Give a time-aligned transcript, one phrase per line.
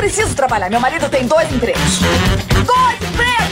[0.00, 0.70] preciso trabalhar.
[0.70, 1.98] Meu marido tem dois empregos.
[2.64, 3.49] Dois empregos!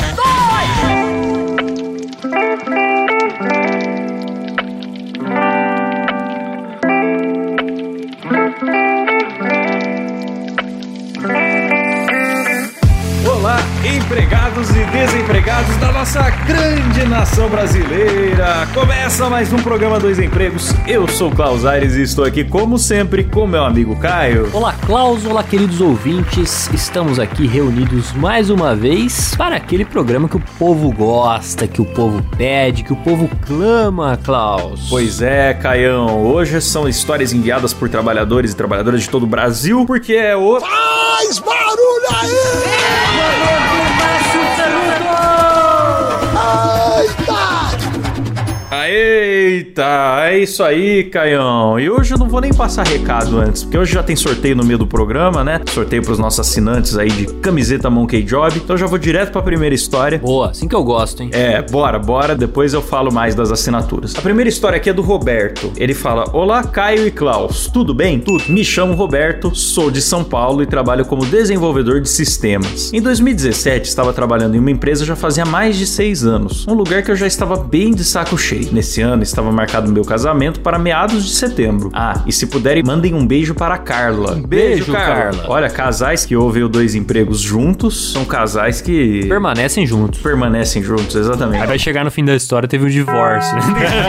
[14.58, 18.66] Empregados e desempregados da nossa grande nação brasileira.
[18.74, 20.74] Começa mais um programa Dois Empregos.
[20.86, 24.50] Eu sou Klaus Aires e estou aqui, como sempre, com meu amigo Caio.
[24.52, 25.24] Olá, Klaus.
[25.24, 26.68] Olá, queridos ouvintes.
[26.72, 31.84] Estamos aqui reunidos mais uma vez para aquele programa que o povo gosta, que o
[31.84, 34.88] povo pede, que o povo clama, Klaus.
[34.90, 36.24] Pois é, Caião.
[36.24, 40.58] Hoje são histórias enviadas por trabalhadores e trabalhadoras de todo o Brasil, porque é o.
[40.58, 42.77] Faz barulho aí!
[48.70, 51.80] Eita, é isso aí, Caião.
[51.80, 54.62] E hoje eu não vou nem passar recado antes, porque hoje já tem sorteio no
[54.62, 55.62] meio do programa, né?
[55.72, 58.58] Sorteio pros nossos assinantes aí de camiseta Monkey Job.
[58.58, 60.18] Então já vou direto pra primeira história.
[60.18, 61.30] Boa, assim que eu gosto, hein?
[61.32, 62.36] É, bora, bora.
[62.36, 64.14] Depois eu falo mais das assinaturas.
[64.14, 65.72] A primeira história aqui é do Roberto.
[65.74, 67.70] Ele fala: Olá, Caio e Klaus.
[67.72, 68.20] Tudo bem?
[68.20, 68.44] Tudo.
[68.50, 72.92] Me chamo Roberto, sou de São Paulo e trabalho como desenvolvedor de sistemas.
[72.92, 76.68] Em 2017, estava trabalhando em uma empresa já fazia mais de seis anos.
[76.68, 78.57] Um lugar que eu já estava bem de saco cheio.
[78.72, 81.90] Nesse ano estava marcado meu casamento para meados de setembro.
[81.92, 84.32] Ah, e se puderem, mandem um beijo para a Carla.
[84.32, 85.14] Um beijo, beijo Carla.
[85.32, 85.44] Carla.
[85.48, 89.26] Olha, casais que ouvem o dois empregos juntos são casais que.
[89.26, 90.20] Permanecem juntos.
[90.20, 91.60] Permanecem juntos, exatamente.
[91.62, 93.56] Aí vai chegar no fim da história, teve um divórcio.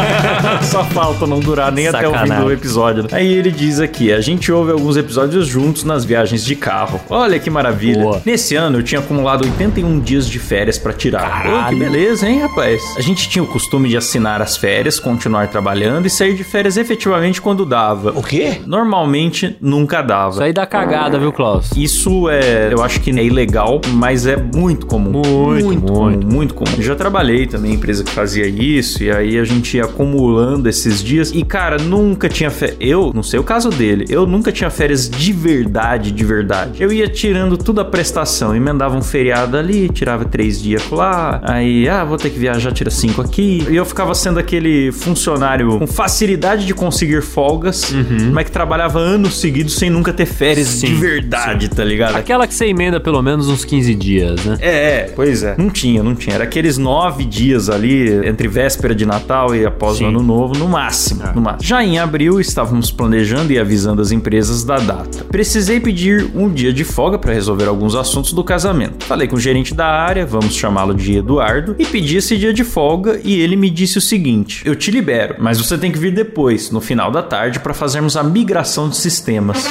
[0.64, 2.18] Só falta não durar nem Sacanagem.
[2.18, 3.04] até o fim do episódio.
[3.04, 3.10] Né?
[3.12, 7.00] Aí ele diz aqui: a gente ouve alguns episódios juntos nas viagens de carro.
[7.10, 8.02] Olha que maravilha.
[8.02, 8.22] Boa.
[8.26, 11.46] Nesse ano eu tinha acumulado 81 dias de férias para tirar.
[11.46, 12.82] Oh, que beleza, hein, rapaz?
[12.98, 16.78] A gente tinha o costume de assinar as férias, continuar trabalhando e sair de férias
[16.78, 18.12] efetivamente quando dava.
[18.12, 18.62] O quê?
[18.66, 20.34] Normalmente nunca dava.
[20.34, 21.72] Isso aí dá cagada, viu, Klaus?
[21.76, 25.22] Isso é, eu acho que é ilegal, mas é muito comum.
[25.22, 26.28] Muito, muito, comum, muito.
[26.28, 26.74] muito comum.
[26.78, 30.70] Eu já trabalhei também em empresa que fazia isso e aí a gente ia acumulando
[30.70, 32.78] esses dias e cara, nunca tinha férias.
[32.80, 36.82] Eu, não sei o caso dele, eu nunca tinha férias de verdade, de verdade.
[36.82, 41.88] Eu ia tirando tudo a prestação, emendava um feriado ali, tirava três dias lá, aí,
[41.90, 43.66] ah, vou ter que viajar, tira cinco aqui.
[43.70, 48.32] E eu ficava sendo aquele funcionário com facilidade de conseguir folgas, uhum.
[48.32, 51.72] mas que trabalhava anos seguidos sem nunca ter férias sim, de verdade, sim.
[51.72, 52.16] tá ligado?
[52.16, 54.58] Aquela que você emenda pelo menos uns 15 dias, né?
[54.60, 55.56] É, é, pois é.
[55.58, 56.36] Não tinha, não tinha.
[56.36, 60.06] Era aqueles nove dias ali, entre véspera de Natal e após sim.
[60.06, 61.34] o Ano Novo, no máximo, é.
[61.34, 61.64] no máximo.
[61.64, 65.26] Já em abril, estávamos planejando e avisando as empresas da data.
[65.26, 69.06] Precisei pedir um dia de folga para resolver alguns assuntos do casamento.
[69.06, 72.64] Falei com o gerente da área, vamos chamá-lo de Eduardo, e pedi esse dia de
[72.64, 74.19] folga e ele me disse o seguinte:
[74.66, 78.18] Eu te libero, mas você tem que vir depois, no final da tarde, para fazermos
[78.18, 79.66] a migração de sistemas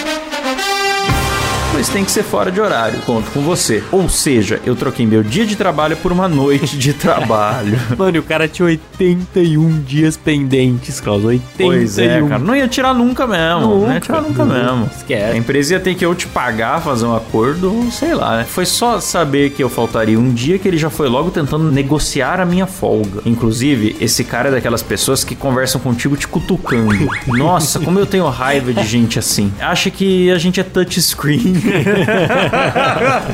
[1.78, 2.98] pois tem que ser fora de horário.
[3.02, 3.84] Conto com você.
[3.92, 7.78] Ou seja, eu troquei meu dia de trabalho por uma noite de trabalho.
[7.96, 11.24] Mano, e o cara tinha 81 dias pendentes, Klaus.
[11.24, 11.40] 81.
[11.56, 12.40] Pois é, cara.
[12.40, 13.60] Não ia tirar nunca mesmo.
[13.60, 14.90] Nunca, não ia tirar nunca, nunca mesmo.
[14.96, 15.32] Esquece.
[15.32, 18.44] A empresa ia ter que ou te pagar, fazer um acordo, sei lá, né?
[18.44, 22.40] Foi só saber que eu faltaria um dia que ele já foi logo tentando negociar
[22.40, 23.22] a minha folga.
[23.24, 27.08] Inclusive, esse cara é daquelas pessoas que conversam contigo te cutucando.
[27.28, 29.52] Nossa, como eu tenho raiva de gente assim.
[29.60, 31.67] Acha que a gente é touchscreen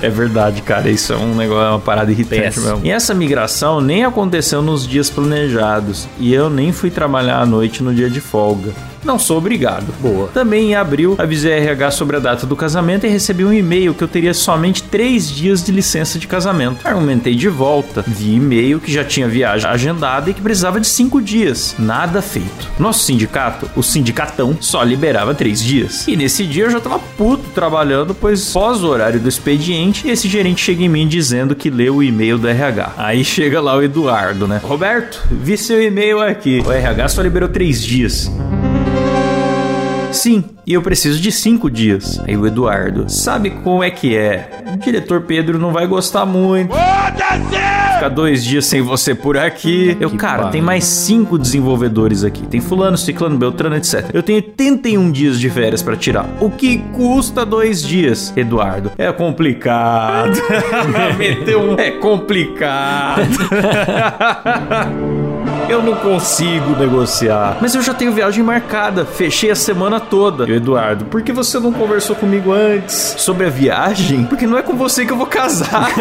[0.03, 0.91] é verdade, cara.
[0.91, 2.81] Isso é um negócio, é uma parada irritante mesmo.
[2.83, 6.09] E essa migração nem aconteceu nos dias planejados.
[6.19, 8.73] E eu nem fui trabalhar à noite no dia de folga.
[9.05, 9.87] Não sou obrigado.
[10.01, 10.29] Boa.
[10.29, 13.95] Também em abril, avisei a RH sobre a data do casamento e recebi um e-mail
[13.95, 16.87] que eu teria somente três dias de licença de casamento.
[16.87, 21.21] Argumentei de volta, vi e-mail que já tinha viagem agendada e que precisava de cinco
[21.21, 21.75] dias.
[21.79, 22.71] Nada feito.
[22.79, 26.09] Nosso sindicato, o sindicatão, só liberava três dias.
[26.09, 30.29] E nesse dia eu já tava puto trabalhando, pois pós o horário do expediente, esse
[30.29, 32.93] gerente chega em mim dizendo que leu o e-mail do RH.
[32.97, 34.61] Aí chega lá o Eduardo, né?
[34.63, 36.63] Roberto, vi seu e-mail aqui.
[36.65, 38.31] O RH só liberou três dias.
[40.15, 42.21] Sim, e eu preciso de cinco dias.
[42.27, 44.49] Aí o Eduardo, sabe como é que é?
[44.75, 46.73] O diretor Pedro não vai gostar muito.
[46.73, 49.97] Ficar dois dias sem você por aqui.
[50.01, 52.47] Eu, que cara, tem mais cinco desenvolvedores aqui.
[52.47, 54.11] Tem fulano, ciclano, beltrano, etc.
[54.13, 56.29] Eu tenho 81 dias de férias para tirar.
[56.41, 58.33] O que custa dois dias?
[58.37, 60.41] Eduardo, é complicado.
[61.19, 61.79] Meteu um...
[61.79, 63.29] É complicado.
[65.69, 67.57] Eu não consigo negociar.
[67.61, 69.05] Mas eu já tenho viagem marcada.
[69.05, 70.49] Fechei a semana toda.
[70.49, 74.25] E Eduardo, por que você não conversou comigo antes sobre a viagem?
[74.25, 75.89] Porque não é com você que eu vou casar.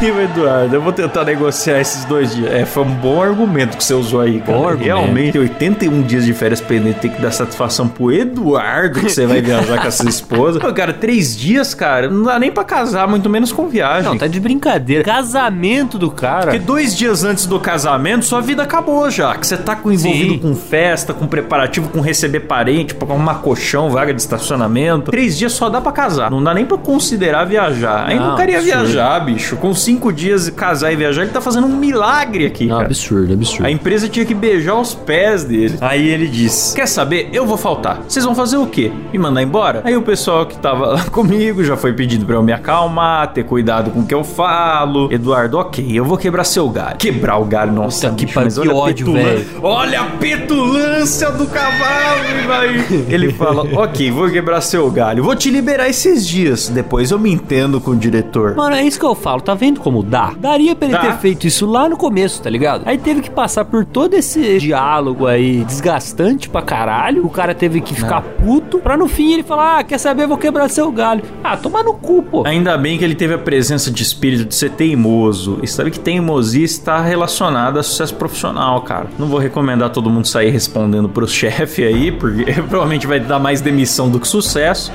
[0.00, 2.52] aí, o Eduardo, eu vou tentar negociar esses dois dias.
[2.52, 4.58] É, foi um bom argumento que você usou aí, cara.
[4.58, 4.86] Bom argumento.
[4.86, 9.40] Realmente, 81 dias de férias pendente tem que dar satisfação pro Eduardo que você vai
[9.40, 10.58] viajar com a sua esposa.
[10.60, 14.04] Pô, cara, três dias, cara, não dá nem pra casar, muito menos com viagem.
[14.04, 15.04] Não, tá de brincadeira.
[15.04, 16.46] Casamento do cara.
[16.46, 19.34] Porque dois dias antes do casamento, sua vida acabou já.
[19.36, 20.38] Que você tá com, envolvido Sim.
[20.38, 25.10] com festa, com preparativo, com receber parente, pra arrumar colchão, vaga de estacionamento.
[25.10, 26.30] Três dias só dá pra casar.
[26.30, 28.06] Não dá nem pra considerar viajar.
[28.08, 28.80] Aí não, Não, queria absurdo.
[28.84, 29.56] viajar, bicho.
[29.56, 32.86] Com cinco dias casar e viajar, ele tá fazendo um milagre aqui, Não, cara.
[32.86, 33.66] absurdo, absurdo.
[33.66, 35.76] A empresa tinha que beijar os pés dele.
[35.80, 37.28] Aí ele disse: Quer saber?
[37.32, 38.00] Eu vou faltar.
[38.08, 38.90] Vocês vão fazer o quê?
[39.12, 39.82] Me mandar embora?
[39.84, 43.44] Aí o pessoal que tava lá comigo já foi pedindo pra eu me acalmar, ter
[43.44, 45.12] cuidado com o que eu falo.
[45.12, 46.85] Eduardo, ok, eu vou quebrar seu galho.
[46.94, 49.46] Quebrar o galho, nossa, Puta que bicho, mas que ódio, velho.
[49.62, 52.86] Olha a petulância do cavalo, vai.
[53.08, 55.22] Ele fala: Ok, vou quebrar seu galho.
[55.22, 56.68] Vou te liberar esses dias.
[56.68, 58.54] Depois eu me entendo com o diretor.
[58.54, 60.32] Mano, é isso que eu falo, tá vendo como dá?
[60.38, 61.00] Daria pra ele Dá.
[61.02, 62.82] ter feito isso lá no começo, tá ligado?
[62.86, 67.24] Aí teve que passar por todo esse diálogo aí desgastante pra caralho.
[67.26, 70.26] O cara teve que ficar puto pra no fim ele falar: Ah, quer saber?
[70.26, 71.22] Vou quebrar seu galho.
[71.42, 72.46] Ah, toma no cu, pô.
[72.46, 75.58] Ainda bem que ele teve a presença de espírito de ser teimoso.
[75.62, 79.06] E sabe que teimosia está relacionada a sucesso profissional, cara.
[79.18, 83.60] Não vou recomendar todo mundo sair respondendo pros chefes aí, porque provavelmente vai dar mais
[83.60, 84.92] demissão do que sucesso.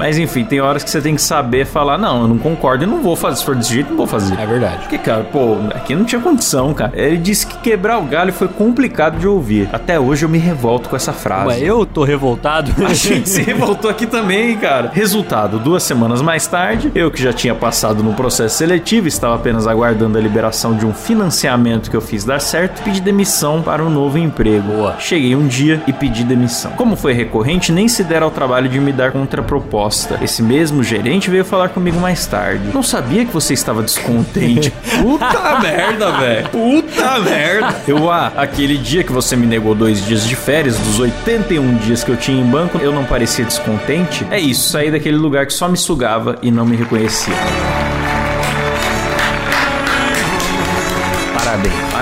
[0.00, 2.86] Mas enfim, tem horas que você tem que saber falar: não, eu não concordo e
[2.86, 3.36] não vou fazer.
[3.36, 4.38] Se for desse jeito, não vou fazer.
[4.38, 4.78] É verdade.
[4.78, 6.92] Porque, cara, pô, aqui não tinha condição, cara.
[6.94, 9.68] Ele disse que quebrar o galho foi complicado de ouvir.
[9.72, 11.48] Até hoje eu me revolto com essa frase.
[11.48, 12.72] Ué, eu tô revoltado.
[12.82, 14.90] A gente se revoltou aqui também, cara.
[14.92, 19.66] Resultado, duas semanas mais tarde, eu que já tinha passado no processo seletivo, estava apenas
[19.66, 23.90] aguardando a liberação de um financiamento que eu fiz dar certo, pedi demissão para um
[23.90, 24.72] novo emprego.
[24.72, 24.96] Boa.
[24.98, 26.70] Cheguei um dia e pedi demissão.
[26.72, 30.18] Como foi recorrente, nem se deram ao trabalho de me dar contraproposta.
[30.22, 32.70] Esse mesmo gerente veio falar comigo mais tarde.
[32.72, 34.72] Não sabia que você estava descontente.
[35.02, 36.48] Puta merda, velho.
[36.48, 37.76] Puta merda.
[37.86, 42.02] Eu, ah, aquele dia que você me negou dois dias de férias, dos 81 dias
[42.02, 44.26] que eu tinha em banco, eu não parecia descontente?
[44.30, 47.34] É isso, saí daquele lugar que só me sugava e não me reconhecia.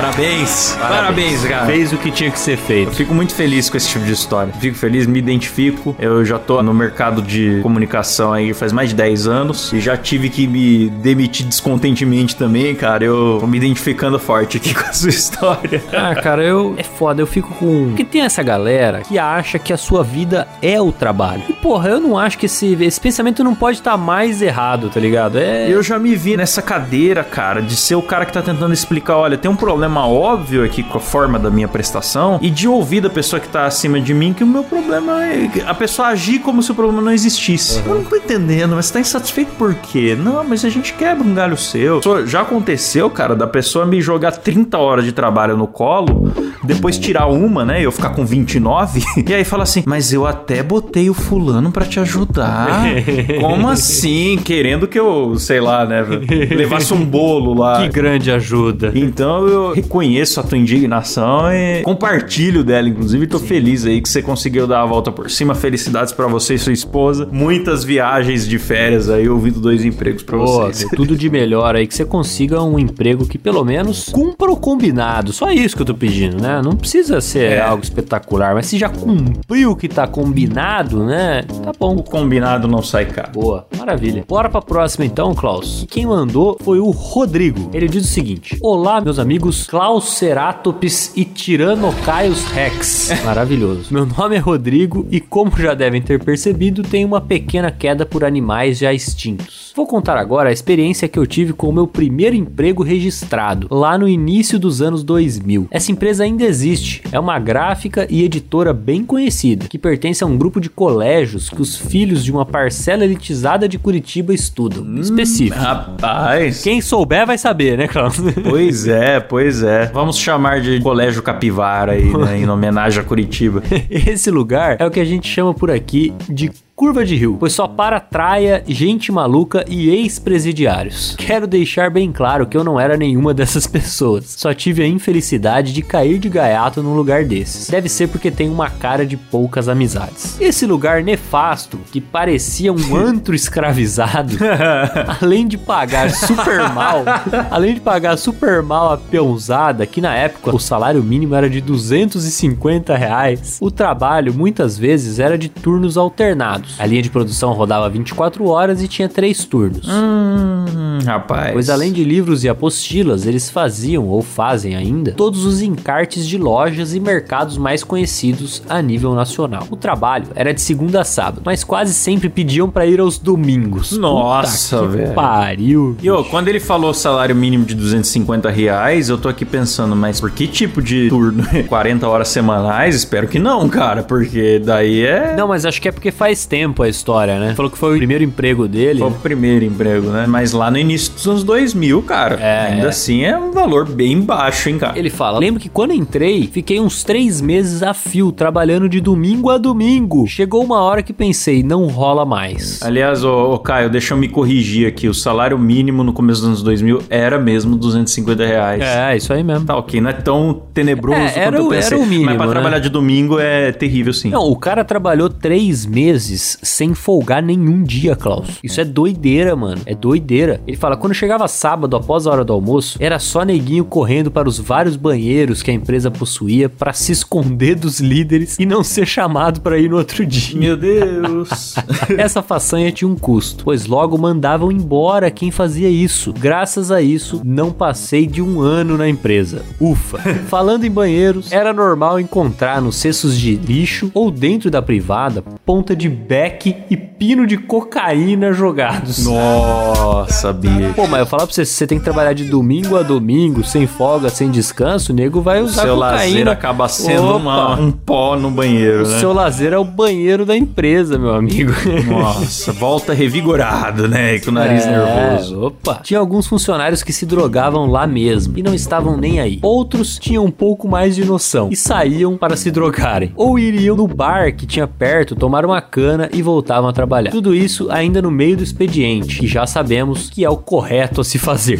[0.01, 0.77] Parabéns.
[0.81, 1.45] Parabéns.
[1.45, 1.67] Cara.
[1.67, 2.93] Fez o que tinha que ser Eu feito.
[2.93, 4.53] fico muito feliz com esse tipo de história.
[4.53, 5.97] Fico feliz, me identifico.
[5.99, 9.97] Eu já tô no mercado de comunicação aí faz mais de 10 anos e já
[9.97, 13.05] tive que me demitir descontentemente também, cara.
[13.05, 15.83] Eu tô me identificando forte aqui com a sua história.
[15.93, 16.75] Ah, cara, eu.
[16.77, 17.89] É foda, eu fico com.
[17.89, 21.43] Porque tem essa galera que acha que a sua vida é o trabalho.
[21.49, 25.01] E, porra, eu não acho que esse, esse pensamento não pode estar mais errado, tá
[25.01, 25.39] ligado?
[25.39, 25.69] É.
[25.69, 29.17] Eu já me vi nessa cadeira, cara, de ser o cara que tá tentando explicar,
[29.17, 33.01] olha, tem um problema óbvio aqui com a forma da minha prestação e de ouvir
[33.01, 36.41] da pessoa que tá acima de mim que o meu problema é a pessoa agir
[36.41, 37.83] como se o problema não existisse.
[37.87, 40.17] Eu não tô entendendo, mas você tá insatisfeito por quê?
[40.19, 42.01] Não, mas a gente quebra um galho seu.
[42.27, 46.33] Já aconteceu, cara, da pessoa me jogar 30 horas de trabalho no colo,
[46.65, 50.27] depois tirar uma, né, e eu ficar com 29, e aí fala assim, mas eu
[50.27, 52.69] até botei o fulano pra te ajudar.
[53.41, 54.39] Como assim?
[54.43, 56.05] Querendo que eu, sei lá, né,
[56.51, 57.83] levasse um bolo lá.
[57.83, 58.93] Que grande ajuda.
[58.95, 64.23] Então eu reconheço a tua indignação e compartilho dela, inclusive tô feliz aí que você
[64.23, 65.55] conseguiu dar a volta por cima.
[65.55, 67.29] Felicidades pra você e sua esposa.
[67.31, 70.91] Muitas viagens de férias aí, ouvindo dois empregos pra Pô, vocês.
[70.95, 75.33] tudo de melhor aí, que você consiga um emprego que pelo menos cumpra o combinado.
[75.33, 76.48] Só isso que eu tô pedindo, né?
[76.63, 77.61] Não precisa ser É.
[77.61, 81.43] algo espetacular, mas se já cumpriu o que tá combinado, né?
[81.63, 81.97] Tá bom.
[81.97, 83.33] O combinado não sai caro.
[83.33, 84.25] Boa, maravilha.
[84.27, 85.83] Bora pra próxima então, Klaus.
[85.83, 87.71] E quem mandou foi o Rodrigo.
[87.73, 93.11] Ele diz o seguinte: Olá, meus amigos Klaus Ceratops e Tiranocaus Rex.
[93.25, 93.93] Maravilhoso.
[93.93, 98.25] Meu nome é Rodrigo e, como já devem ter percebido, tenho uma pequena queda por
[98.25, 99.73] animais já extintos.
[99.77, 103.97] Vou contar agora a experiência que eu tive com o meu primeiro emprego registrado, lá
[103.97, 105.69] no início dos anos 2000.
[105.71, 110.37] Essa empresa ainda existe, é uma gráfica e editora bem conhecida, que pertence a um
[110.37, 114.99] grupo de colégios que os filhos de uma parcela elitizada de Curitiba estudam.
[115.01, 115.59] Específico.
[115.59, 116.63] Rapaz.
[116.63, 118.17] Quem souber vai saber, né, Klaus?
[118.49, 119.87] Pois é, pois é.
[119.93, 122.39] Vamos chamar de Colégio Capivara aí, né?
[122.39, 123.63] Em homenagem a Curitiba.
[123.91, 127.53] Esse lugar é o que a gente chama por aqui de curva de rio, pois
[127.55, 131.17] só para traia, gente maluca e ex-presidiários.
[131.19, 134.37] Quero deixar bem claro que eu não era nenhuma dessas pessoas.
[134.39, 137.69] Só tive a infelicidade de cair de gaiato num lugar desses.
[137.69, 140.41] Deve ser porque tem uma cara de poucas amizades.
[140.41, 144.37] Esse lugar nefasto, que parecia um antro escravizado,
[145.21, 147.03] além de pagar super mal,
[147.51, 151.61] além de pagar super mal a peãozada, que na época o salário mínimo era de
[151.61, 156.68] 250 reais, o trabalho muitas vezes era de turnos alternados.
[156.79, 159.87] A linha de produção rodava 24 horas e tinha três turnos.
[159.89, 161.53] Hum, rapaz.
[161.53, 166.37] Pois além de livros e apostilas, eles faziam ou fazem ainda todos os encartes de
[166.39, 169.67] lojas e mercados mais conhecidos a nível nacional.
[169.71, 173.93] O trabalho era de segunda a sábado, mas quase sempre pediam para ir aos domingos.
[173.93, 175.15] Nossa, velho.
[175.15, 175.97] Pariu.
[176.03, 180.21] E ô, quando ele falou salário mínimo de 250 reais, eu tô aqui pensando, mas
[180.21, 181.45] por que tipo de turno?
[181.69, 182.95] 40 horas semanais?
[182.95, 185.35] Espero que não, cara, porque daí é.
[185.37, 187.55] Não, mas acho que é porque faz tempo a história, né?
[187.55, 189.01] Falou que foi o primeiro emprego dele.
[189.01, 190.27] Foi o primeiro emprego, né?
[190.27, 192.37] Mas lá no início dos anos 2000, cara.
[192.37, 192.89] É, ainda é.
[192.89, 194.99] assim é um valor bem baixo, hein, cara.
[194.99, 199.51] Ele fala: Lembro que quando entrei, fiquei uns três meses a fio, trabalhando de domingo
[199.51, 200.27] a domingo.
[200.27, 202.83] Chegou uma hora que pensei, não rola mais.
[202.83, 205.09] Aliás, ô, ô, Caio, deixa eu me corrigir aqui.
[205.09, 208.83] O salário mínimo no começo dos anos 2000 era mesmo 250 reais.
[208.83, 209.67] É, isso aí mesmo.
[209.67, 211.97] Tá ok, não é tão tenebroso É, era quanto eu pensei.
[211.99, 212.53] era o mínimo, Mas pra né?
[212.53, 214.31] trabalhar de domingo é terrível, sim.
[214.31, 218.59] Não, o cara trabalhou três meses sem folgar nenhum dia, Klaus.
[218.63, 219.83] Isso é doideira, mano.
[219.85, 220.61] É doideira.
[220.67, 224.49] Ele fala, quando chegava sábado após a hora do almoço, era só neguinho correndo para
[224.49, 229.07] os vários banheiros que a empresa possuía para se esconder dos líderes e não ser
[229.07, 230.59] chamado para ir no outro dia.
[230.59, 231.75] Meu Deus.
[232.17, 236.33] Essa façanha tinha um custo, pois logo mandavam embora quem fazia isso.
[236.33, 239.65] Graças a isso, não passei de um ano na empresa.
[239.81, 240.19] Ufa!
[240.49, 245.95] Falando em banheiros, era normal encontrar nos cestos de lixo ou dentro da privada ponta
[245.95, 249.27] de beck e pino de cocaína jogados.
[249.27, 250.95] Nossa, bicho.
[250.95, 253.65] Pô, mas eu falar pra você, se você tem que trabalhar de domingo a domingo,
[253.65, 256.17] sem folga, sem descanso, o nego vai usar Seu cocaína.
[256.17, 257.37] lazer acaba sendo Opa!
[257.39, 259.19] uma- um pó no banheiro, O né?
[259.19, 261.73] seu lazer é o banheiro da empresa, meu amigo.
[262.09, 264.37] Nossa, volta revigorado, né?
[264.37, 265.61] E Com o nariz É, nervoso.
[265.67, 266.01] Opa.
[266.05, 269.59] Tinha alguns funcionários que se drogavam lá mesmo e não estavam nem aí.
[269.61, 273.33] Outros tinham um pouco mais de noção e saíam para se drogarem.
[273.35, 277.31] Ou iriam no bar que tinha perto tomar uma cana e voltavam a trabalhar.
[277.31, 281.25] Tudo isso ainda no meio do expediente, que já sabemos que é o correto a
[281.25, 281.79] se fazer.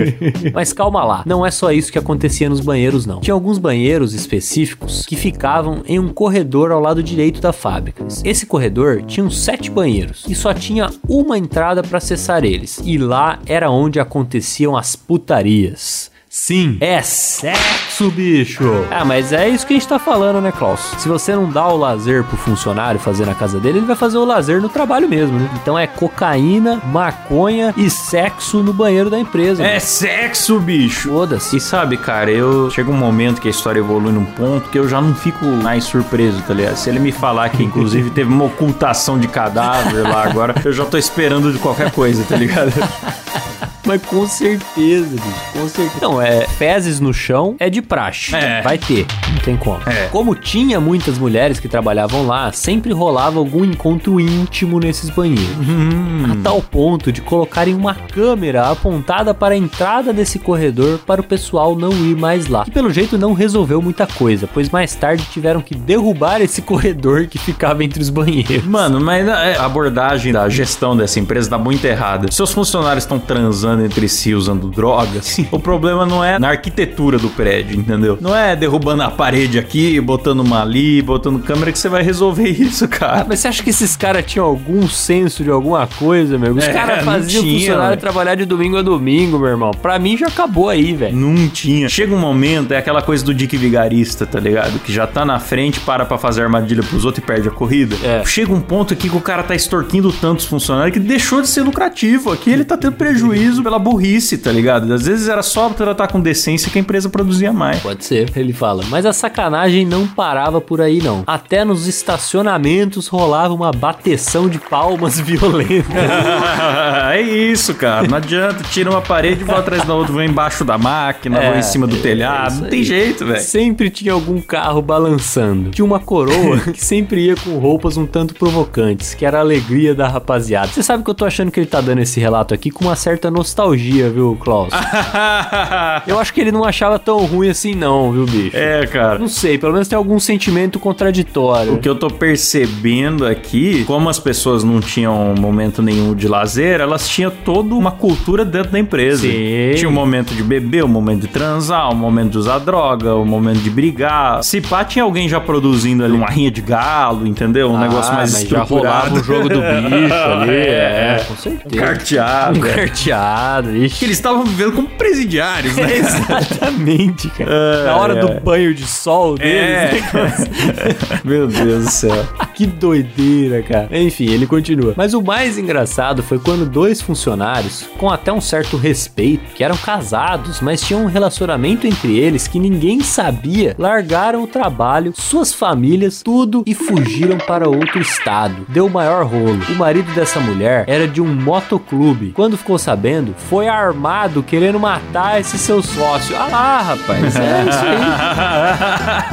[0.52, 3.20] Mas calma lá, não é só isso que acontecia nos banheiros, não.
[3.20, 8.06] Tinha alguns banheiros específicos que ficavam em um corredor ao lado direito da fábrica.
[8.24, 12.80] Esse corredor tinha uns sete banheiros e só tinha uma entrada para acessar eles.
[12.84, 16.11] E lá era onde aconteciam as putarias.
[16.34, 18.86] Sim, é sexo, bicho.
[18.90, 20.80] Ah, mas é isso que a gente tá falando, né, Klaus?
[20.96, 24.16] Se você não dá o lazer pro funcionário fazer na casa dele, ele vai fazer
[24.16, 25.50] o lazer no trabalho mesmo, né?
[25.60, 29.62] Então é cocaína, maconha e sexo no banheiro da empresa.
[29.62, 31.10] É sexo, bicho.
[31.10, 31.58] Foda-se.
[31.58, 34.88] E sabe, cara, eu chega um momento que a história evolui num ponto que eu
[34.88, 36.76] já não fico mais surpreso, tá ligado?
[36.76, 40.86] Se ele me falar que inclusive teve uma ocultação de cadáver lá agora, eu já
[40.86, 42.72] tô esperando de qualquer coisa, tá ligado?
[43.84, 45.52] Mas com certeza, bicho.
[45.52, 46.00] Com certeza.
[46.00, 46.46] Não, é.
[46.46, 48.34] Fezes no chão é de praxe.
[48.34, 48.62] É.
[48.62, 49.06] Vai ter.
[49.32, 49.80] Não tem como.
[49.88, 50.06] É.
[50.08, 55.56] Como tinha muitas mulheres que trabalhavam lá, sempre rolava algum encontro íntimo nesses banheiros.
[55.58, 56.32] Hum.
[56.32, 61.24] A tal ponto de colocarem uma câmera apontada para a entrada desse corredor para o
[61.24, 62.64] pessoal não ir mais lá.
[62.64, 67.26] Que pelo jeito não resolveu muita coisa, pois mais tarde tiveram que derrubar esse corredor
[67.26, 68.64] que ficava entre os banheiros.
[68.64, 72.30] Mano, mas a abordagem da gestão dessa empresa tá muito errada.
[72.30, 75.38] Seus funcionários estão transando entre si usando drogas.
[75.50, 78.18] O problema não é na arquitetura do prédio, entendeu?
[78.20, 82.48] Não é derrubando a parede aqui, botando uma ali, botando câmera que você vai resolver
[82.50, 83.26] isso, Ah, cara.
[83.28, 86.54] mas você acha que esses caras tinham algum senso de alguma coisa, meu?
[86.54, 88.00] Os É, caras faziam tinha, funcionário velho.
[88.00, 89.70] trabalhar de domingo a domingo, meu irmão.
[89.70, 91.16] Pra mim já acabou aí, velho.
[91.16, 91.88] Não tinha.
[91.88, 94.78] Chega um momento, é aquela coisa do Dick Vigarista, tá ligado?
[94.80, 97.96] Que já tá na frente, para pra fazer armadilha pros outros e perde a corrida.
[98.02, 98.22] É.
[98.24, 101.62] Chega um ponto aqui que o cara tá extorquindo tantos funcionários que deixou de ser
[101.62, 102.30] lucrativo.
[102.32, 104.92] Aqui ele tá tendo prejuízo pela burrice, tá ligado?
[104.92, 107.80] Às vezes era só tratar com decência que a empresa produzia mais.
[107.80, 108.84] Pode ser, ele fala.
[108.88, 111.22] Mas a sacanagem não parava por aí, não.
[111.26, 115.92] Até nos estacionamentos rolava uma bateção de palmas violenta.
[117.12, 118.06] é isso, cara.
[118.06, 118.62] Não adianta.
[118.70, 121.86] Tira uma parede, vou atrás da outra, vou embaixo da máquina, É, vou em cima
[121.86, 122.52] do é telhado.
[122.52, 123.40] isso Não tem jeito, velho.
[123.40, 125.70] Sempre tinha algum carro balançando.
[125.70, 129.94] Tinha uma coroa que sempre ia com roupas um tanto provocantes, que era a alegria
[129.94, 130.68] da rapaziada.
[130.68, 132.96] Você sabe que eu tô achando que ele tá dando esse relato aqui com uma
[132.96, 134.70] certa nostalgia, viu, Klaus?
[136.06, 138.56] Eu acho que ele não achava tão ruim assim, não, viu, bicho?
[138.56, 139.18] é, cara.
[139.18, 141.74] Não sei, pelo menos tem algum sentimento contraditório.
[141.74, 146.80] O que eu tô percebendo aqui, como as pessoas não tinham momento nenhum de lazer,
[146.80, 149.22] elas tinham toda uma cultura dentro da empresa.
[149.22, 149.72] Sim.
[149.76, 153.24] Tinha um momento de beber, um momento de transar, um momento de usar droga, um
[153.26, 154.42] momento de brigar.
[154.42, 157.70] Se pá, tinha alguém já produzindo ali uma rinha de galo, entendeu?
[157.70, 159.20] Um Ah, negócio mais mas já rolava estruturado.
[159.20, 161.76] o jogo do bicho ali, é, com certeza.
[161.84, 162.58] Carteado.
[162.58, 164.04] Um carteado, Que ixi.
[164.04, 165.96] eles estavam vivendo como presidiários, né?
[165.96, 167.50] Exatamente, cara.
[167.80, 168.20] Ai, Na hora ai.
[168.20, 169.92] do banho de sol deles, É.
[169.92, 171.20] né?
[171.24, 172.28] Meu Deus do céu.
[172.62, 173.88] Que doideira, cara.
[173.90, 174.94] Enfim, ele continua.
[174.96, 179.76] Mas o mais engraçado foi quando dois funcionários, com até um certo respeito, que eram
[179.76, 186.22] casados, mas tinham um relacionamento entre eles que ninguém sabia, largaram o trabalho, suas famílias,
[186.22, 188.64] tudo e fugiram para outro estado.
[188.68, 189.60] Deu o maior rolo.
[189.68, 192.30] O marido dessa mulher era de um motoclube.
[192.30, 196.36] Quando ficou sabendo, foi armado querendo matar esse seu sócio.
[196.36, 197.34] Ah lá, rapaz.
[197.34, 197.84] É isso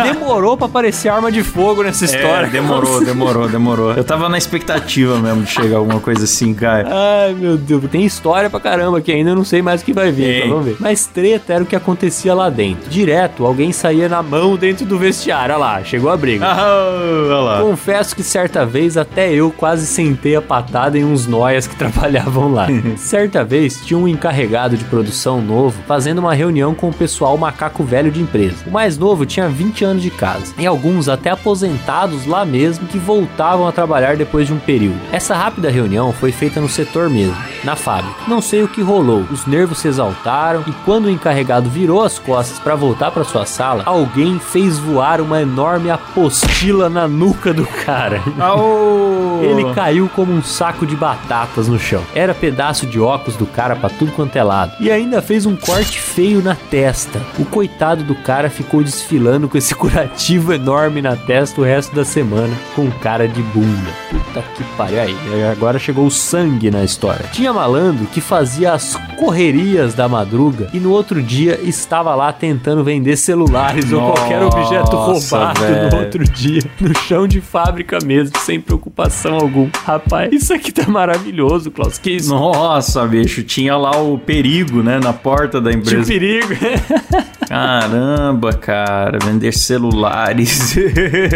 [0.02, 0.14] aí.
[0.14, 2.48] Demorou pra aparecer arma de fogo nessa história.
[2.48, 3.19] É, demorou, demorou,
[3.50, 3.94] demorou.
[3.94, 6.88] Eu tava na expectativa mesmo de chegar alguma coisa assim, cara.
[7.26, 7.84] Ai, meu Deus.
[7.90, 10.38] Tem história pra caramba que ainda eu não sei mais o que vai vir.
[10.38, 10.78] Então vamos ver.
[10.80, 12.90] Mas treta era o que acontecia lá dentro.
[12.90, 15.56] Direto, alguém saía na mão dentro do vestiário.
[15.56, 16.46] Olha lá, chegou a briga.
[16.46, 16.92] Ah,
[17.26, 17.62] olha lá.
[17.62, 22.52] Confesso que certa vez até eu quase sentei a patada em uns noias que trabalhavam
[22.52, 22.68] lá.
[22.98, 27.84] certa vez tinha um encarregado de produção novo fazendo uma reunião com o pessoal macaco
[27.84, 28.58] velho de empresa.
[28.68, 32.99] O mais novo tinha 20 anos de casa e alguns até aposentados lá mesmo que
[33.00, 35.00] voltavam a trabalhar depois de um período.
[35.12, 38.16] Essa rápida reunião foi feita no setor mesmo, na fábrica.
[38.28, 42.20] Não sei o que rolou, os nervos se exaltaram e quando o encarregado virou as
[42.20, 47.66] costas para voltar para sua sala, alguém fez voar uma enorme apostila na nuca do
[47.66, 48.22] cara.
[48.40, 49.40] Au.
[49.42, 52.04] Ele caiu como um saco de batatas no chão.
[52.14, 54.74] Era pedaço de óculos do cara pra tudo quanto é lado.
[54.80, 57.22] E ainda fez um corte feio na testa.
[57.38, 62.04] O coitado do cara ficou desfilando com esse curativo enorme na testa o resto da
[62.04, 63.92] semana, com cara de bunda.
[64.10, 65.00] Puta que pariu.
[65.02, 65.16] Aí,
[65.52, 67.26] agora chegou o sangue na história.
[67.32, 72.84] Tinha malandro que fazia as correrias da madruga e no outro dia estava lá tentando
[72.84, 75.90] vender celulares ou qualquer objeto Nossa, roubado velho.
[75.92, 79.70] no outro dia, no chão de fábrica mesmo, sem preocupação alguma.
[79.86, 81.98] Rapaz, isso aqui tá maravilhoso, Klaus.
[81.98, 82.30] Que isso?
[82.30, 86.06] Nossa, bicho, tinha lá o perigo, né, na porta da empresa.
[86.06, 86.48] perigo.
[87.50, 90.76] Caramba, cara, vender celulares.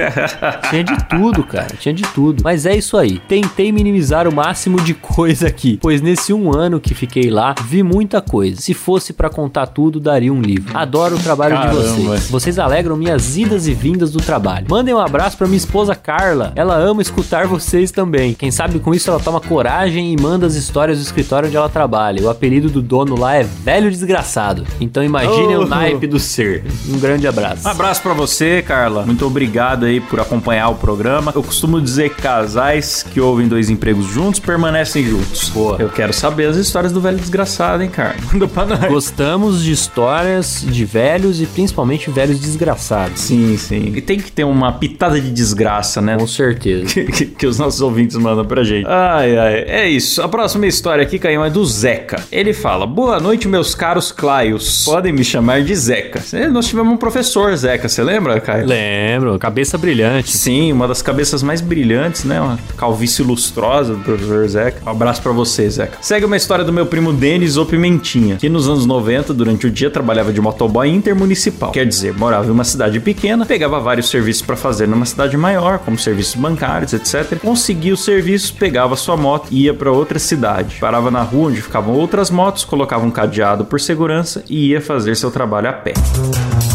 [0.70, 1.76] Tinha de tudo, cara.
[1.80, 2.44] Tinha de tudo.
[2.44, 3.20] Mas é isso aí.
[3.28, 7.84] Tentei minimizar o máximo de coisa aqui, pois nesse um ano que fiquei lá, vi
[7.84, 8.60] muita coisa.
[8.62, 10.78] Se fosse pra contar tudo, daria um livro.
[10.78, 11.82] Adoro o trabalho Caramba.
[11.82, 12.30] de vocês.
[12.30, 14.66] Vocês alegram minhas idas e vindas do trabalho.
[14.70, 16.52] Mandem um abraço pra minha esposa Carla.
[16.56, 18.34] Ela ama escutar vocês também.
[18.34, 21.70] Quem sabe com isso ela toma coragem e manda as histórias do escritório onde ela
[21.70, 22.22] trabalha.
[22.24, 24.66] O apelido do dono lá é Velho Desgraçado.
[24.80, 25.62] Então imagine Oh.
[25.64, 26.64] o naipe do ser.
[26.90, 27.68] Um grande abraço.
[27.68, 29.06] Um abraço pra você, Carla.
[29.06, 31.33] Muito obrigado aí por acompanhar o programa.
[31.36, 35.50] Eu costumo dizer que casais que ouvem dois empregos juntos permanecem juntos.
[35.50, 35.78] Boa.
[35.80, 38.16] Eu quero saber as histórias do velho desgraçado, hein, Carla?
[38.32, 38.86] Manda pra nós.
[38.86, 43.20] Gostamos de histórias de velhos e principalmente velhos desgraçados.
[43.22, 43.94] Sim, sim.
[43.96, 46.18] E tem que ter uma pitada de desgraça, né?
[46.18, 46.86] Com certeza.
[46.86, 48.86] que, que- que os nossos ouvintes mandam pra gente.
[48.88, 49.54] Ai, ai.
[49.68, 50.22] É isso.
[50.22, 52.24] A próxima história aqui, Caio, é do Zeca.
[52.32, 54.86] Ele fala: Boa noite, meus caros Claios.
[54.86, 56.22] Podem me chamar de Zeca.
[56.52, 57.90] Nós tivemos um professor, Zeca.
[57.90, 58.68] Você lembra, Caio?
[58.68, 60.38] Lembro, cabeça brilhante.
[60.38, 62.42] Sim, uma das cabeças mais brilhantes, né?
[62.42, 64.82] Uma calvície lustrosa do professor Zeca.
[64.86, 65.98] Um abraço pra você, Zeca.
[66.02, 69.72] Segue uma história do meu primo Denis ou Pimentinha, que nos anos 90, durante o
[69.72, 71.72] dia, trabalhava de motoboy intermunicipal.
[71.72, 75.80] Quer dizer, morava em uma cidade pequena, pegava vários serviços pra fazer numa cidade maior,
[75.80, 77.40] como serviços bancários, etc.
[77.40, 80.78] Conseguia os serviços, pegava sua moto e ia pra outra cidade.
[80.80, 85.16] Parava na rua onde ficavam outras motos, colocava um cadeado por segurança e ia fazer
[85.16, 85.94] seu trabalho a pé.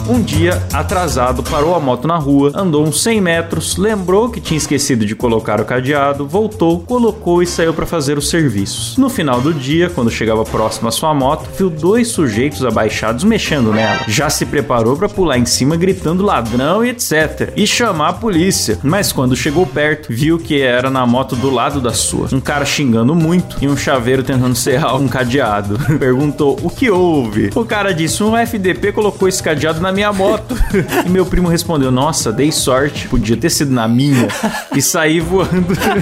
[0.09, 4.57] Um dia, atrasado, parou a moto na rua, andou uns 100 metros, lembrou que tinha
[4.57, 8.97] esquecido de colocar o cadeado, voltou, colocou e saiu para fazer os serviços.
[8.97, 13.71] No final do dia, quando chegava próximo à sua moto, viu dois sujeitos abaixados mexendo
[13.71, 14.01] nela.
[14.09, 17.53] Já se preparou para pular em cima gritando ladrão e etc.
[17.55, 18.79] E chamar a polícia.
[18.83, 22.29] Mas quando chegou perto, viu que era na moto do lado da sua.
[22.33, 25.79] Um cara xingando muito e um chaveiro tentando serrar um cadeado.
[25.99, 27.51] Perguntou o que houve.
[27.55, 30.55] O cara disse: Um FDP colocou esse cadeado na minha moto.
[31.05, 34.29] e meu primo respondeu: Nossa, dei sorte, podia ter sido na minha.
[34.75, 35.49] E saí voando.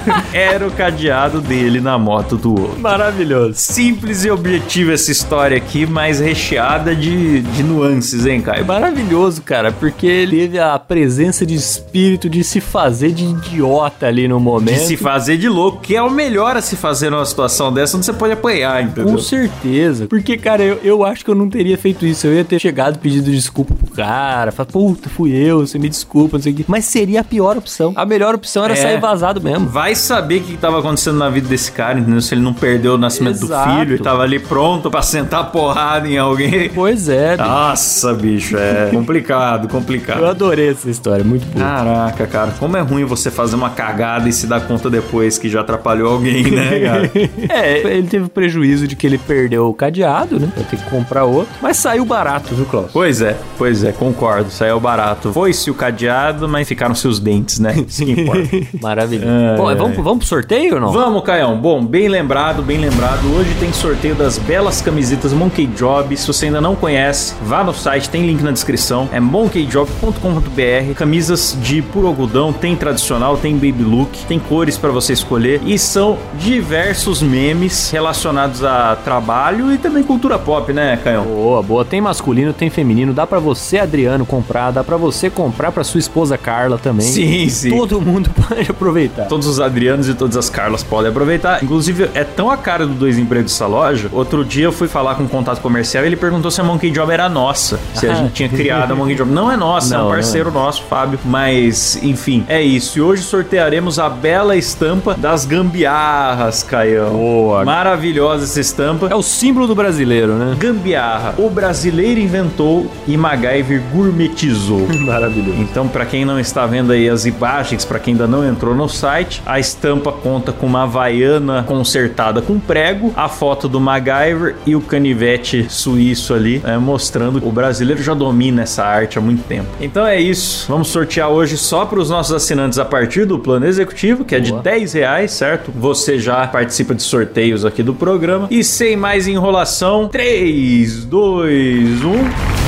[0.31, 2.79] Era o cadeado dele na moto do outro.
[2.79, 3.55] Maravilhoso.
[3.55, 8.65] Simples e objetivo essa história aqui, mas recheada de, de nuances, hein, Caio?
[8.65, 14.27] Maravilhoso, cara, porque ele teve a presença de espírito de se fazer de idiota ali
[14.27, 14.79] no momento.
[14.79, 17.97] De se fazer de louco, que é o melhor a se fazer numa situação dessa,
[17.97, 19.13] onde você pode apanhar, entendeu?
[19.13, 20.05] Com certeza.
[20.07, 22.27] Porque, cara, eu, eu acho que eu não teria feito isso.
[22.27, 26.37] Eu ia ter chegado pedindo desculpa pro cara, falar, puta, fui eu, você me desculpa,
[26.37, 26.65] não sei o quê.
[26.67, 27.93] Mas seria a pior opção.
[27.95, 28.75] A melhor opção era É.
[28.75, 29.67] sair vazado mesmo.
[29.67, 32.21] Vai saber o que estava acontecendo na vida desse cara, entendeu?
[32.21, 33.69] Se ele não perdeu o nascimento Exato.
[33.69, 36.69] do filho e tava ali pronto pra sentar porrada em alguém.
[36.69, 37.35] Pois é.
[37.37, 40.19] Nossa, bicho, é complicado, complicado.
[40.19, 41.65] Eu adorei essa história, muito boa.
[41.65, 45.49] Caraca, cara, como é ruim você fazer uma cagada e se dar conta depois que
[45.49, 47.11] já atrapalhou alguém, né, cara?
[47.49, 50.49] É, ele teve o prejuízo de que ele perdeu o cadeado, né?
[50.55, 51.53] Vai ter que comprar outro.
[51.61, 52.89] Mas saiu barato, viu, Klaus?
[52.91, 55.31] pois é, pois é, concordo, saiu barato.
[55.33, 57.75] Foi-se o cadeado, mas ficaram-se os dentes, né?
[57.87, 58.49] Isso que importa.
[58.81, 59.29] Maravilhoso.
[59.29, 59.75] É, Bom, é.
[59.75, 60.91] vamos, vamos pro sorteio ou não?
[60.91, 61.57] Vamos, Caião.
[61.59, 63.33] Bom, bem lembrado, bem lembrado.
[63.35, 66.15] Hoje tem sorteio das belas camisetas Monkey Job.
[66.15, 69.09] Se você ainda não conhece, vá no site, tem link na descrição.
[69.11, 70.93] É monkeyjob.com.br.
[70.95, 75.77] Camisas de puro algodão, tem tradicional, tem baby look, tem cores para você escolher e
[75.77, 81.25] são diversos memes relacionados a trabalho e também cultura pop, né, Caião?
[81.25, 81.85] Boa, boa.
[81.85, 83.13] Tem masculino, tem feminino.
[83.13, 84.69] Dá pra você, Adriano, comprar.
[84.71, 87.05] Dá pra você comprar pra sua esposa Carla também.
[87.07, 87.69] Sim, sim.
[87.71, 89.25] Todo mundo pode aproveitar.
[89.25, 91.63] Todos os Adrianos e todas as Carlas podem aproveitar.
[91.63, 94.09] Inclusive, é tão a cara do Dois Empregos essa loja.
[94.11, 96.91] Outro dia eu fui falar com um contato comercial e ele perguntou se a Monkey
[96.91, 97.79] Job era nossa.
[97.95, 98.15] Se a Ah.
[98.15, 99.31] gente tinha criado a Monkey Job.
[99.31, 101.19] Não é nossa, é Não, um não parceiro nosso, Fábio.
[101.25, 102.99] Mas, enfim, é isso.
[102.99, 107.11] E hoje sortearemos a bela estampa das gambiarras, Caião.
[107.11, 107.63] Boa.
[107.65, 109.07] Maravilhosa essa estampa.
[109.09, 110.55] É o símbolo do brasileiro, né?
[110.59, 111.33] Gambiarra.
[111.37, 113.15] O brasileiro inventou e
[113.47, 114.87] MacGyver gourmetizou.
[115.05, 115.59] Maravilhoso.
[115.61, 118.87] Então, para quem não está vendo aí as imagens, para quem ainda não entrou no
[118.87, 124.75] site, a estampa conta com uma havaiana consertada com prego, a foto do MacGyver e
[124.75, 129.43] o canivete suíço ali, é, mostrando que o brasileiro já domina essa arte há muito
[129.43, 129.67] tempo.
[129.79, 130.65] Então é isso.
[130.67, 134.39] Vamos sortear hoje só para os nossos assinantes a partir do plano executivo, que é
[134.39, 134.61] de Boa.
[134.61, 135.71] 10 reais, certo?
[135.75, 138.47] Você já participa de sorteios aqui do programa.
[138.49, 142.66] E sem mais enrolação, 3, 2, 1.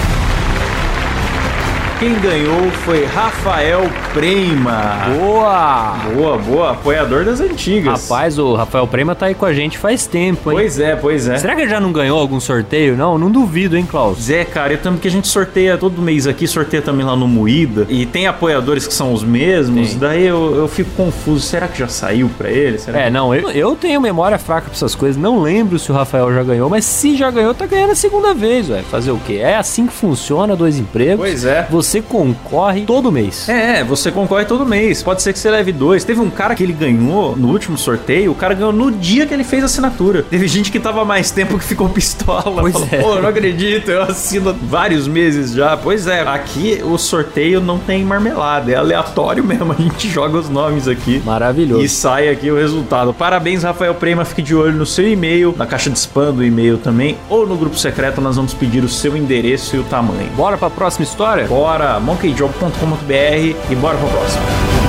[2.00, 3.82] Quem ganhou foi Rafael
[4.14, 5.00] Prema.
[5.18, 5.98] Boa!
[6.16, 8.04] Boa, boa, apoiador das antigas.
[8.04, 10.58] Rapaz, o Rafael Prema tá aí com a gente faz tempo, hein?
[10.60, 11.38] Pois é, pois é.
[11.38, 12.96] Será que ele já não ganhou algum sorteio?
[12.96, 14.18] Não, não duvido, hein, Klaus?
[14.22, 17.28] Zé, cara, eu também que a gente sorteia todo mês aqui, sorteia também lá no
[17.28, 17.86] Moída.
[17.90, 19.90] E tem apoiadores que são os mesmos.
[19.90, 20.00] Tem.
[20.00, 21.42] Daí eu, eu fico confuso.
[21.42, 22.78] Será que já saiu pra ele?
[22.78, 25.22] Será É, não, eu, eu tenho memória fraca pra essas coisas.
[25.22, 28.34] Não lembro se o Rafael já ganhou, mas se já ganhou, tá ganhando a segunda
[28.34, 28.84] vez, ué.
[28.84, 29.40] Fazer o quê?
[29.44, 31.18] É assim que funciona dois empregos.
[31.18, 31.68] Pois é.
[31.70, 33.50] Você concorre todo mês.
[33.50, 35.02] É, você concorre todo mês.
[35.02, 36.04] Pode ser que você leve dois.
[36.04, 39.34] Teve um cara que ele ganhou no último sorteio, o cara ganhou no dia que
[39.34, 40.24] ele fez a assinatura.
[40.24, 42.62] Teve gente que tava mais tempo que ficou pistola.
[42.62, 43.02] Pois Falou, é.
[43.02, 45.76] Pô, eu não acredito, eu assino vários meses já.
[45.76, 49.72] Pois é, aqui o sorteio não tem marmelada, é aleatório mesmo.
[49.80, 51.22] A gente joga os nomes aqui.
[51.26, 51.84] Maravilhoso.
[51.84, 53.14] E sai aqui o resultado.
[53.14, 54.26] Parabéns, Rafael Prema.
[54.26, 57.56] Fique de olho no seu e-mail, na caixa de spam do e-mail também, ou no
[57.56, 58.20] grupo secreto.
[58.22, 60.30] Nós vamos pedir o seu endereço e o tamanho.
[60.36, 61.46] Bora pra próxima história?
[61.48, 64.89] Bora, monkeyjob.com.br e bora pra próxima.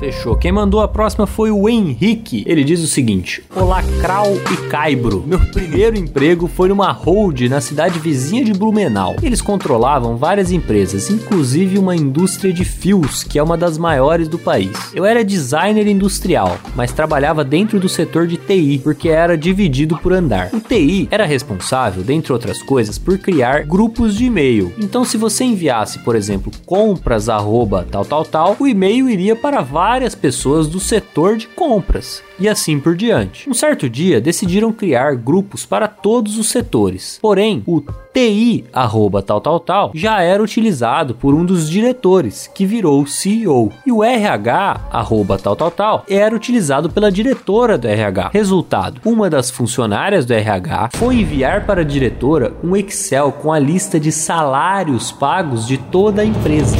[0.00, 0.34] Fechou.
[0.34, 2.42] Quem mandou a próxima foi o Henrique.
[2.46, 5.22] Ele diz o seguinte: Olá, Krau e Caibro.
[5.26, 9.16] Meu primeiro emprego foi numa hold na cidade vizinha de Blumenau.
[9.22, 14.38] Eles controlavam várias empresas, inclusive uma indústria de fios, que é uma das maiores do
[14.38, 14.72] país.
[14.94, 20.14] Eu era designer industrial, mas trabalhava dentro do setor de TI, porque era dividido por
[20.14, 20.48] andar.
[20.54, 24.72] O TI era responsável, dentre outras coisas, por criar grupos de e-mail.
[24.78, 29.60] Então, se você enviasse, por exemplo, compras arroba tal tal tal, o e-mail iria para
[29.90, 33.50] várias pessoas do setor de compras e assim por diante.
[33.50, 37.18] Um certo dia decidiram criar grupos para todos os setores.
[37.20, 37.82] Porém, o
[38.14, 43.72] TI arroba tal tal tal já era utilizado por um dos diretores, que virou CEO.
[43.84, 48.30] E o RH arroba tal tal tal era utilizado pela diretora do RH.
[48.32, 53.58] Resultado: uma das funcionárias do RH foi enviar para a diretora um Excel com a
[53.58, 56.76] lista de salários pagos de toda a empresa.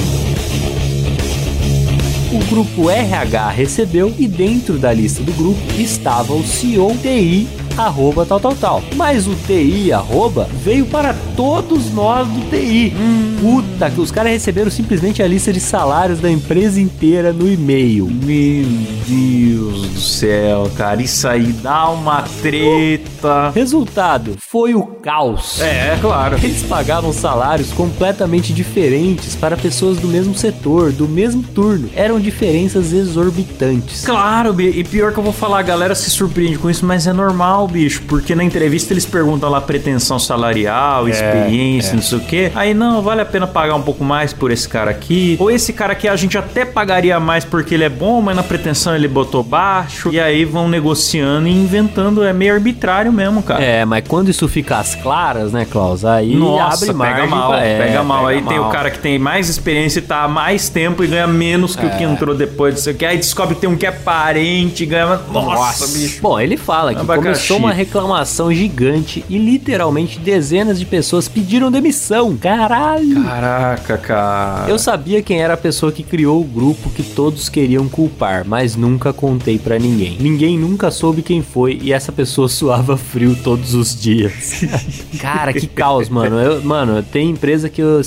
[2.32, 8.26] O grupo RH recebeu e dentro da lista do grupo estava o CEO TI arroba
[8.26, 8.82] tal tal tal.
[8.96, 12.94] Mas o TI arroba veio para todos nós do TI.
[12.96, 13.36] Hum.
[13.40, 18.06] Puta, que os caras receberam simplesmente a lista de salários da empresa inteira no e-mail.
[18.06, 18.66] Meu
[19.06, 23.50] Deus do céu, cara, isso aí dá uma treta.
[23.54, 25.60] Resultado, foi o caos.
[25.60, 26.36] É, claro.
[26.42, 31.88] Eles pagavam salários completamente diferentes para pessoas do mesmo setor, do mesmo turno.
[31.94, 34.04] Eram diferenças exorbitantes.
[34.04, 37.12] Claro, e pior que eu vou falar, a galera se surpreende com isso, mas é
[37.12, 41.94] normal, bicho, porque na entrevista eles perguntam lá pretensão salarial, é, experiência, é.
[41.94, 42.52] não sei o quê.
[42.54, 45.36] Aí não, vale a pena pagar um pouco mais por esse cara aqui.
[45.38, 48.42] Ou esse cara aqui a gente até pagaria mais porque ele é bom, mas na
[48.42, 50.10] pretensão ele botou baixo.
[50.12, 53.62] E aí vão negociando e inventando, é meio arbitrário mesmo, cara.
[53.62, 56.04] É, mas quando isso fica às claras, né, Klaus?
[56.04, 58.26] Aí Nossa, abre pega mal, é, pega mal.
[58.26, 58.48] Pega aí mal.
[58.48, 61.76] tem o cara que tem mais experiência e tá há mais tempo e ganha menos
[61.76, 61.88] que é.
[61.88, 63.04] o que entrou depois disso aqui.
[63.04, 65.20] Aí descobre que tem um que é parente e ganha.
[65.30, 66.20] Nossa, Nossa, bicho.
[66.20, 67.46] Bom, ele fala que Abacaxi.
[67.50, 72.36] Começou uma reclamação gigante e literalmente dezenas de pessoas pediram demissão.
[72.36, 73.24] Caralho!
[73.24, 74.70] Caraca, cara.
[74.70, 78.76] Eu sabia quem era a pessoa que criou o grupo que todos queriam culpar, mas
[78.76, 80.16] nunca contei para ninguém.
[80.20, 84.62] Ninguém nunca soube quem foi e essa pessoa suava frio todos os dias.
[85.20, 86.38] cara, que caos, mano.
[86.38, 88.00] Eu, mano, tem empresa que eu,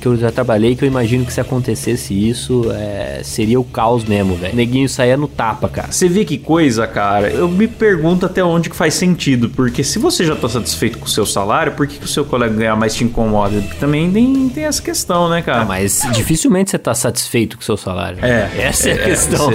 [0.00, 4.04] que eu já trabalhei que eu imagino que se acontecesse isso, é, seria o caos
[4.04, 4.54] mesmo, velho.
[4.54, 5.92] Neguinho saía no tapa, cara.
[5.92, 7.30] Você vê que coisa, cara.
[7.30, 11.06] Eu me pergunto até onde que faz sentido, porque se você já tá satisfeito com
[11.06, 13.60] o seu salário, por que, que o seu colega ganhar mais te incomoda?
[13.60, 15.62] Porque também tem, tem essa questão, né, cara?
[15.62, 18.18] Ah, mas dificilmente você tá satisfeito com o seu salário.
[18.22, 18.50] É.
[18.58, 19.50] Essa é, é a questão.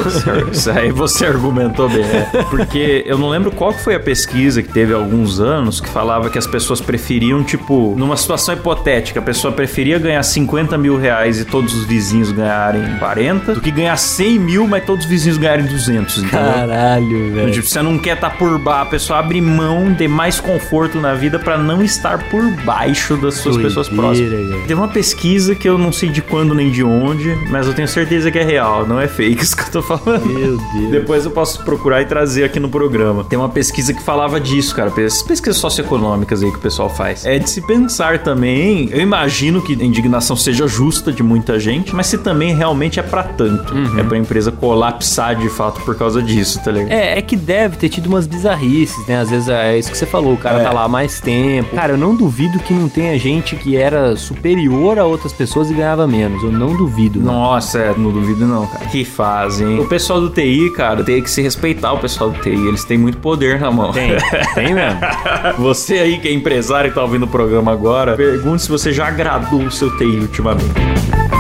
[0.52, 2.30] Isso aí você argumentou bem, né?
[2.50, 6.30] Porque eu não lembro qual foi a pesquisa que teve há alguns anos que falava
[6.30, 11.40] que as pessoas preferiam, tipo, numa situação hipotética, a pessoa preferia ganhar 50 mil reais
[11.40, 15.38] e todos os vizinhos ganharem 40 do que ganhar 100 mil, mas todos os vizinhos
[15.38, 16.40] ganharem 200, entendeu?
[16.40, 17.52] Caralho, velho.
[17.52, 21.00] Tipo, você não quer estar tá por baixo, a pessoa abre mão de mais conforto
[21.00, 24.62] na vida para não estar por baixo das suas Doideira, pessoas próximas.
[24.62, 27.88] Teve uma pesquisa que eu não sei de quando nem de onde, mas eu tenho
[27.88, 30.26] certeza que é real, não é fake isso que eu tô falando.
[30.26, 30.92] Meu Deus.
[30.92, 33.24] Depois eu posso procurar e trazer aqui no programa.
[33.24, 34.92] Tem uma pesquisa que falava disso, cara.
[34.92, 37.26] Pesquisas socioeconômicas aí que o pessoal faz.
[37.26, 38.90] É de se pensar também.
[38.92, 43.04] Eu imagino que a indignação seja justa de muita gente, mas se também realmente é
[43.04, 43.74] para tanto.
[43.74, 44.00] Uhum.
[44.00, 46.92] É pra empresa colapsar de fato por causa disso, tá ligado?
[46.92, 49.20] É, é que deve ter tido umas bizarrices, né?
[49.20, 50.64] Às vezes é isso que você falou, o cara é.
[50.64, 51.76] tá lá há mais tempo.
[51.76, 55.74] Cara, eu não duvido que não tenha gente que era superior a outras pessoas e
[55.74, 56.44] ganhava menos.
[56.44, 57.20] Eu não duvido.
[57.20, 58.86] Nossa, é, não duvido não, cara.
[58.86, 59.80] Que fazem.
[59.80, 62.68] O pessoal do TI, cara, tem que se respeitar o pessoal do TI.
[62.68, 63.92] Eles têm muito poder na mão.
[63.92, 64.12] Tem,
[64.56, 65.00] tem mesmo.
[65.58, 69.08] você aí que é empresário e tá ouvindo o programa agora, pergunte se você já
[69.08, 71.39] agradou o seu TI ultimamente.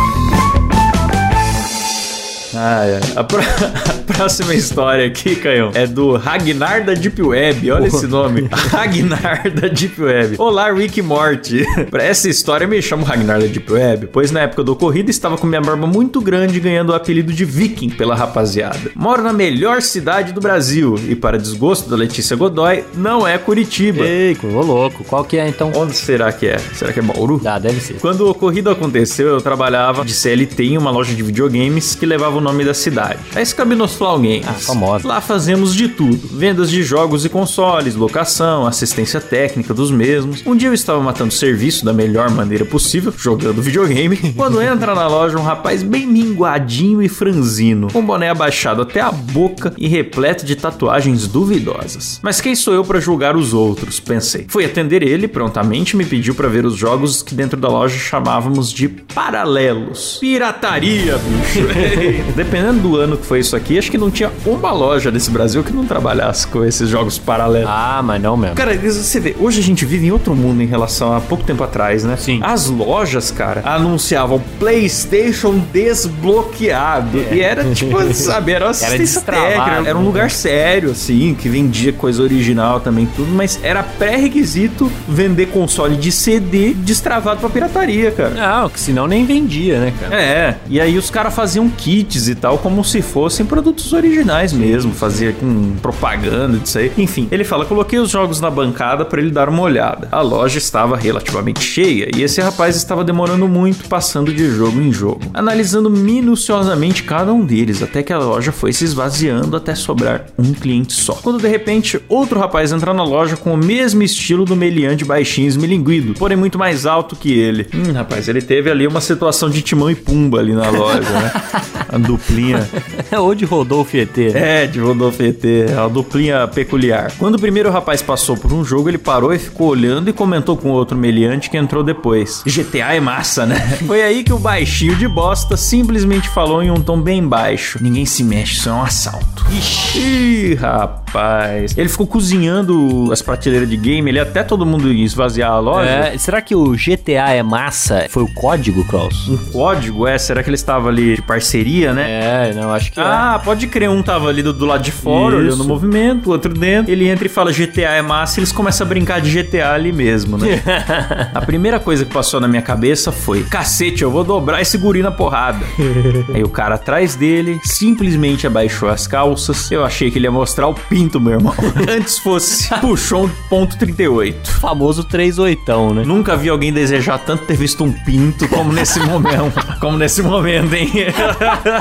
[2.61, 2.99] Ah, é.
[3.15, 3.21] A,
[4.11, 7.71] a, próxima história aqui, Canhão, é do Ragnar da Deep Web.
[7.71, 8.49] Olha esse nome.
[8.51, 10.35] Ragnar da Deep Web.
[10.37, 11.63] Olá, Rick Morty.
[11.89, 15.09] Pra essa história, eu me chamo Ragnar da Deep Web, pois na época do ocorrido
[15.09, 18.91] estava com minha barba muito grande, ganhando o apelido de Viking pela rapaziada.
[18.93, 24.03] Moro na melhor cidade do Brasil e, para desgosto da Letícia Godoy, não é Curitiba.
[24.03, 25.05] Ei, ô louco.
[25.05, 25.71] Qual que é então?
[25.73, 26.57] Onde será que é?
[26.73, 27.41] Será que é Bauru?
[27.45, 27.93] Ah, deve ser.
[28.01, 32.37] Quando o ocorrido aconteceu, eu trabalhava de CLT em uma loja de videogames que levava
[32.37, 33.19] o nome da cidade.
[33.35, 34.47] A Escaminosflau Games.
[34.47, 35.07] Ah, famosa.
[35.07, 40.41] Lá fazemos de tudo: vendas de jogos e consoles, locação, assistência técnica dos mesmos.
[40.45, 45.07] Um dia eu estava matando serviço da melhor maneira possível, jogando videogame, quando entra na
[45.07, 50.45] loja um rapaz bem minguadinho e franzino, com boné abaixado até a boca e repleto
[50.45, 52.19] de tatuagens duvidosas.
[52.23, 53.99] Mas quem sou eu para julgar os outros?
[53.99, 54.45] Pensei.
[54.47, 58.71] Fui atender ele, prontamente me pediu para ver os jogos que dentro da loja chamávamos
[58.71, 60.17] de paralelos.
[60.19, 61.59] Pirataria, bicho.
[62.39, 65.61] Dependendo do ano que foi isso aqui, acho que não tinha uma loja nesse Brasil
[65.61, 67.69] que não trabalhasse com esses jogos paralelos.
[67.69, 68.55] Ah, mas não mesmo.
[68.55, 71.61] Cara, você vê, hoje a gente vive em outro mundo em relação a pouco tempo
[71.65, 72.15] atrás, né?
[72.15, 72.39] Sim.
[72.41, 77.19] As lojas, cara, anunciavam PlayStation desbloqueado.
[77.29, 77.35] É.
[77.35, 81.91] E era tipo, sabe, era assistência era técnica, era um lugar sério, assim, que vendia
[81.91, 88.29] coisa original também, tudo, mas era pré-requisito vender console de CD destravado pra pirataria, cara.
[88.29, 90.15] Não, que senão nem vendia, né, cara?
[90.15, 94.93] É, e aí os caras faziam kits e tal, como se fossem produtos originais mesmo,
[94.93, 96.91] fazia com propaganda disso aí.
[96.97, 100.07] Enfim, ele fala: coloquei os jogos na bancada para ele dar uma olhada.
[100.11, 104.91] A loja estava relativamente cheia e esse rapaz estava demorando muito, passando de jogo em
[104.91, 110.25] jogo, analisando minuciosamente cada um deles, até que a loja foi se esvaziando até sobrar
[110.37, 111.13] um cliente só.
[111.13, 115.47] Quando de repente outro rapaz entra na loja com o mesmo estilo do meliante baixinho
[115.47, 117.67] esmilinguido, porém muito mais alto que ele.
[117.73, 121.31] Hum, rapaz, ele teve ali uma situação de timão e pumba ali na loja, né?
[122.09, 122.67] Duplinha.
[123.19, 124.17] Ou de Rodolfo ET.
[124.17, 125.45] É, de Rodolfo ET.
[125.45, 127.11] É uma duplinha peculiar.
[127.19, 130.57] Quando o primeiro rapaz passou por um jogo, ele parou e ficou olhando e comentou
[130.57, 132.41] com outro meliante que entrou depois.
[132.47, 133.59] GTA é massa, né?
[133.85, 137.77] Foi aí que o baixinho de bosta simplesmente falou em um tom bem baixo.
[137.79, 139.45] Ninguém se mexe, isso é um assalto.
[139.51, 141.77] Ixi, rapaz.
[141.77, 145.89] Ele ficou cozinhando as prateleiras de game, ele até todo mundo ia esvaziar a loja.
[145.89, 148.07] É, será que o GTA é massa?
[148.09, 149.27] Foi o código, Klaus?
[149.27, 150.17] Um código, é?
[150.17, 151.98] Será que ele estava ali de parceria, né?
[152.01, 155.35] É, não, acho que Ah, pode crer, um tava ali do, do lado de fora,
[155.35, 155.45] Isso.
[155.45, 156.91] olhando o movimento, o outro dentro.
[156.91, 159.91] Ele entra e fala GTA é massa e eles começam a brincar de GTA ali
[159.91, 160.61] mesmo, né?
[161.33, 165.01] a primeira coisa que passou na minha cabeça foi: cacete, eu vou dobrar esse guri
[165.01, 165.59] na porrada.
[166.33, 169.71] Aí o cara atrás dele simplesmente abaixou as calças.
[169.71, 171.53] Eu achei que ele ia mostrar o pinto, meu irmão.
[171.89, 174.49] Antes fosse, puxou um ponto 38.
[174.49, 176.03] é famoso 38, né?
[176.05, 179.59] Nunca vi alguém desejar tanto ter visto um pinto como nesse momento.
[179.79, 180.89] Como nesse momento, hein?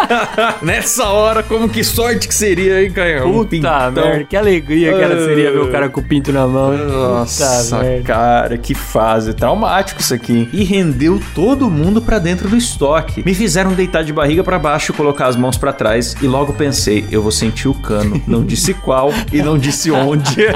[0.63, 3.27] Nessa hora, como que sorte que seria, hein, Caio?
[3.29, 3.91] Um Puta pintão.
[3.93, 6.73] merda, que alegria, cara, seria ver o cara com o pinto na mão.
[6.75, 6.81] hein?
[6.87, 8.03] Nossa, Puta merda.
[8.05, 9.35] cara, que fase.
[9.35, 10.33] Traumático isso aqui.
[10.39, 10.49] hein?
[10.53, 13.23] E rendeu todo mundo pra dentro do estoque.
[13.25, 17.05] Me fizeram deitar de barriga pra baixo, colocar as mãos pra trás e logo pensei,
[17.11, 18.21] eu vou sentir o cano.
[18.27, 20.37] Não disse qual e não disse onde.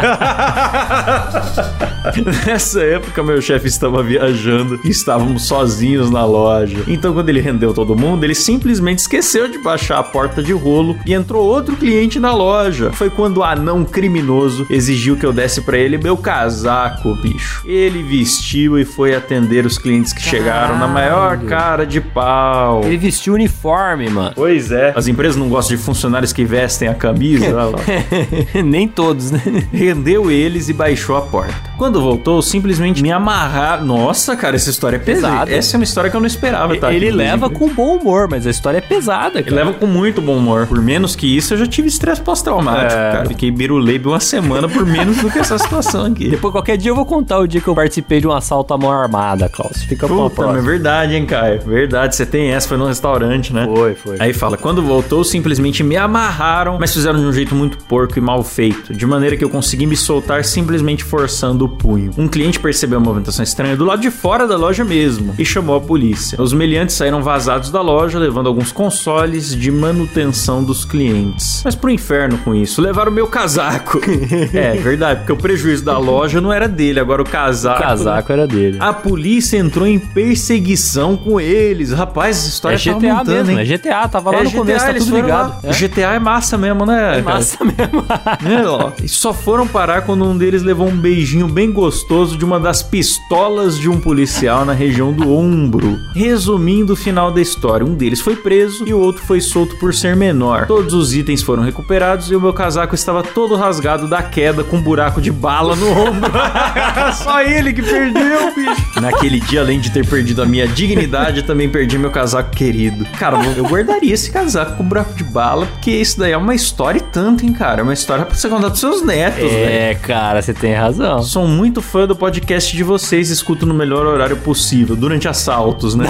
[2.46, 6.78] Nessa época, meu chefe estava viajando e estávamos sozinhos na loja.
[6.88, 10.98] Então, quando ele rendeu todo mundo, ele simplesmente esqueceu de baixar a porta de rolo
[11.07, 12.92] e entrou outro cliente na loja.
[12.92, 17.62] Foi quando o anão criminoso exigiu que eu desse pra ele meu casaco, bicho.
[17.66, 22.83] Ele vestiu e foi atender os clientes que chegaram na maior cara de pau.
[22.85, 24.33] Ele vestiu o uniforme, mano.
[24.35, 24.92] Pois é.
[24.94, 27.46] As empresas não gostam de funcionários que vestem a camisa.
[27.46, 27.78] olha lá.
[28.62, 29.40] Nem todos, né?
[29.72, 31.55] rendeu eles e baixou a porta.
[31.76, 33.85] Quando voltou, simplesmente me amarrar.
[33.85, 35.50] Nossa, cara, essa história é pesada.
[35.52, 36.92] Essa é uma história que eu não esperava, tá?
[36.92, 39.56] Ele aqui, leva com bom humor, mas a história é pesada, Ele cara.
[39.56, 40.66] leva com muito bom humor.
[40.66, 43.12] Por menos que isso, eu já tive estresse pós-traumático, É.
[43.12, 43.26] cara.
[43.26, 46.28] Fiquei biruleibe uma semana por menos do que essa situação aqui.
[46.30, 48.78] Depois, qualquer dia eu vou contar o dia que eu participei de um assalto à
[48.78, 49.82] mão armada, Klaus.
[49.84, 50.62] Fica pra uma Puta, é próxima.
[50.70, 51.60] verdade, hein, Caio?
[51.62, 53.64] Verdade, você tem essa, foi num restaurante, né?
[53.66, 54.16] Foi, foi.
[54.18, 58.20] Aí fala, quando voltou, simplesmente me amarraram, mas fizeram de um jeito muito porco e
[58.20, 62.10] mal feito, de maneira que eu consegui me soltar simplesmente forçando o punho.
[62.18, 65.76] Um cliente percebeu a movimentação estranha do lado de fora da loja mesmo e chamou
[65.76, 66.40] a polícia.
[66.40, 71.62] Os meliantes saíram vazados da loja, levando alguns consoles de manutenção dos clientes.
[71.64, 74.00] Mas pro inferno com isso, levaram o meu casaco.
[74.52, 77.80] é, verdade, porque o prejuízo da loja não era dele, agora o O casaco...
[77.80, 78.78] casaco era dele.
[78.80, 81.92] A polícia entrou em perseguição com eles.
[81.92, 83.58] Rapaz, essa história é GTA montando, mesmo, hein?
[83.61, 85.48] é GTA, tava lá É no GTA, começo, tá tudo ligado.
[85.64, 85.70] lá.
[85.70, 85.72] É.
[85.72, 86.98] GTA é massa mesmo, né?
[87.00, 87.22] cara?
[87.22, 88.04] Massa mesmo.
[88.44, 88.90] É, ó.
[89.02, 92.82] E só foram parar quando um deles levou um beijinho bem gostoso de uma das
[92.82, 95.98] pistolas de um policial na região do ombro.
[96.14, 99.94] Resumindo o final da história, um deles foi preso e o outro foi solto por
[99.94, 100.66] ser menor.
[100.66, 104.77] Todos os itens foram recuperados e o meu casaco estava todo rasgado da queda com
[104.77, 106.33] um buraco de bala no ombro.
[107.22, 109.01] só ele que perdeu, bicho.
[109.01, 113.05] Naquele dia, além de ter perdido a minha dignidade, também perdi meu casaco querido.
[113.18, 116.98] Cara, eu guardaria esse casaco com buraco de bala, porque isso daí é uma história
[116.98, 117.81] e tanto, hein, cara?
[117.81, 119.55] É uma história pra você contar pros seus netos, velho.
[119.55, 121.22] É, cara, você tem razão.
[121.22, 126.07] Sou muito fã do podcast de vocês escuto no melhor horário possível, durante assaltos, né?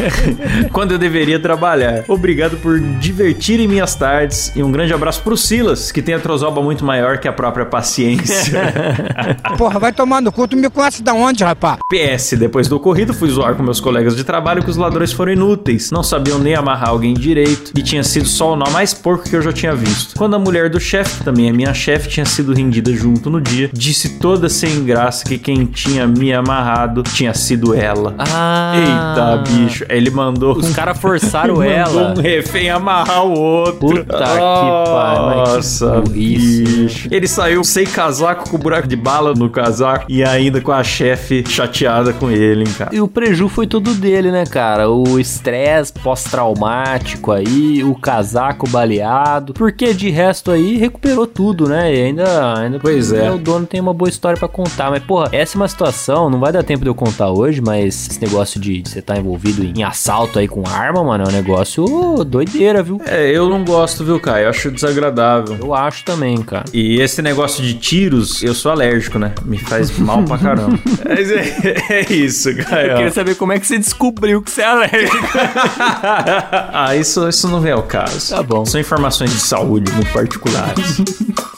[0.72, 2.04] Quando eu deveria trabalhar.
[2.08, 2.25] Obrigado
[2.60, 6.84] por divertirem minhas tardes e um grande abraço pro Silas, que tem a trozoba muito
[6.84, 8.74] maior que a própria paciência.
[9.56, 11.78] Porra, vai tomar no cu, tu me conhece da onde, rapá?
[11.88, 15.32] PS, depois do ocorrido, fui zoar com meus colegas de trabalho que os ladrões foram
[15.32, 19.28] inúteis, não sabiam nem amarrar alguém direito e tinha sido só o nó mais porco
[19.28, 20.16] que eu já tinha visto.
[20.16, 23.70] Quando a mulher do chefe, também é minha chefe, tinha sido rendida junto no dia,
[23.72, 28.14] disse toda sem graça que quem tinha me amarrado tinha sido ela.
[28.18, 28.72] Ah.
[28.74, 29.84] Eita, bicho.
[29.88, 30.56] Ele mandou.
[30.56, 32.14] Os caras forçaram ela.
[32.16, 33.78] Um refém amarrar o outro.
[33.78, 36.62] Puta que pariu, mas que Nossa, burrice.
[36.62, 37.08] bicho.
[37.10, 41.44] Ele saiu sem casaco, com buraco de bala no casaco e ainda com a chefe
[41.48, 42.94] chateada com ele, hein, cara.
[42.94, 44.90] E o preju foi tudo dele, né, cara?
[44.90, 49.52] O estresse pós-traumático aí, o casaco baleado.
[49.54, 51.94] Porque de resto aí recuperou tudo, né?
[51.94, 53.30] E ainda, ainda Pois é.
[53.30, 54.90] o dono tem uma boa história pra contar.
[54.90, 58.08] Mas, porra, essa é uma situação, não vai dar tempo de eu contar hoje, mas
[58.10, 61.84] esse negócio de você estar envolvido em assalto aí com arma, mano, é um negócio
[62.24, 63.00] doideira, viu?
[63.04, 64.44] É, eu não gosto, viu, Caio?
[64.44, 65.56] Eu acho desagradável.
[65.60, 66.64] Eu acho também, cara.
[66.72, 69.32] E esse negócio de tiros, eu sou alérgico, né?
[69.44, 70.78] Me faz mal pra caramba.
[71.08, 72.94] Mas é, é isso, Eu Caio.
[72.96, 75.26] queria saber como é que você descobriu que você é alérgico.
[76.72, 78.34] ah, isso, isso não vem ao caso.
[78.34, 78.64] Tá bom.
[78.64, 81.00] São informações de saúde muito particulares.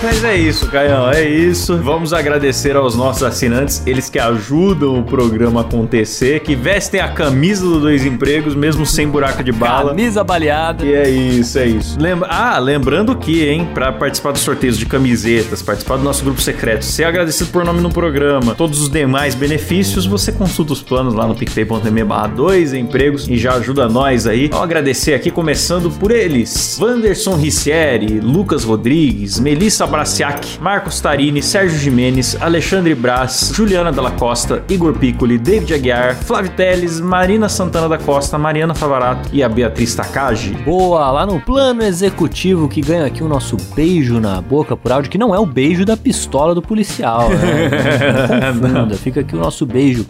[0.00, 1.76] Mas é isso, Caião, é isso.
[1.78, 7.08] Vamos agradecer aos nossos assinantes, eles que ajudam o programa a acontecer, que vestem a
[7.08, 9.90] camisa do Dois Empregos, mesmo sem buraco de bala.
[9.90, 10.84] Camisa baleada.
[10.84, 11.98] E é isso, é isso.
[12.00, 12.28] Lembra...
[12.30, 16.84] Ah, lembrando que, hein, pra participar dos sorteios de camisetas, participar do nosso grupo secreto,
[16.84, 21.26] ser agradecido por nome no programa, todos os demais benefícios, você consulta os planos lá
[21.26, 24.46] no picpay.me barra dois empregos e já ajuda nós aí.
[24.46, 26.78] Vamos agradecer aqui, começando por eles.
[26.80, 34.62] Wanderson Ricieri, Lucas Rodrigues, Melissa Braciac, Marcos Tarini, Sérgio Jimenez, Alexandre Braz, Juliana Dalla Costa,
[34.68, 39.94] Igor Piccoli, David Aguiar, Flávio Teles, Marina Santana da Costa, Mariana Favarato e a Beatriz
[39.94, 40.52] Takagi.
[40.64, 45.10] Boa, lá no plano executivo que ganha aqui o nosso beijo na boca por áudio,
[45.10, 47.70] que não é o beijo da pistola do policial, né?
[48.54, 50.06] Não confunda, fica aqui o nosso beijo.